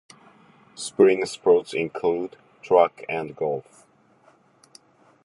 [0.73, 3.85] Spring sports include track and golf.